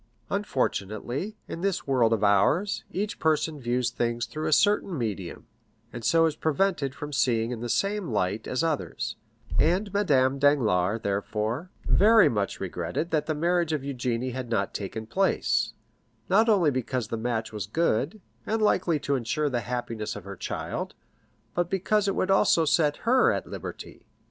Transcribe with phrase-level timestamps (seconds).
[0.31, 5.45] Unfortunately, in this world of ours, each person views things through a certain medium,
[5.93, 9.15] and so is prevented from seeing in the same light as others,
[9.59, 15.05] and Madame Danglars, therefore, very much regretted that the marriage of Eugénie had not taken
[15.05, 15.73] place,
[16.29, 20.35] not only because the match was good, and likely to insure the happiness of her
[20.35, 20.95] child,
[21.53, 24.07] but because it would also set her at liberty.